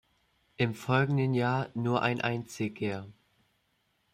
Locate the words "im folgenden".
0.57-1.35